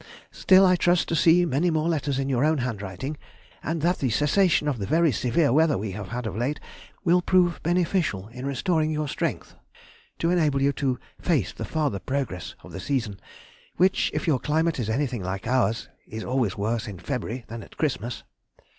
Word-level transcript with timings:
Still 0.31 0.65
I 0.65 0.75
trust 0.77 1.07
to 1.09 1.15
see 1.15 1.45
many 1.45 1.69
more 1.69 1.87
letters 1.87 2.17
in 2.17 2.27
your 2.27 2.43
own 2.43 2.57
handwriting, 2.57 3.17
and 3.61 3.83
that 3.83 3.99
the 3.99 4.09
cessation 4.09 4.67
of 4.67 4.79
the 4.79 4.87
very 4.87 5.11
severe 5.11 5.53
weather 5.53 5.77
we 5.77 5.91
have 5.91 6.07
had 6.07 6.25
of 6.25 6.35
late 6.35 6.59
will 7.03 7.21
prove 7.21 7.61
beneficial 7.61 8.27
in 8.29 8.47
restoring 8.47 8.89
your 8.89 9.07
strength, 9.07 9.53
to 10.17 10.31
enable 10.31 10.59
you 10.59 10.73
to 10.73 10.97
face 11.21 11.53
the 11.53 11.65
farther 11.65 11.99
progress 11.99 12.55
of 12.63 12.71
the 12.71 12.79
season, 12.79 13.19
which, 13.77 14.09
if 14.11 14.25
your 14.25 14.39
climate 14.39 14.79
is 14.79 14.89
anything 14.89 15.21
like 15.21 15.45
ours, 15.45 15.87
is 16.07 16.23
always 16.23 16.57
worse 16.57 16.87
in 16.87 16.97
February 16.97 17.45
than 17.47 17.61
at 17.61 17.77
Christmas.... 17.77 18.23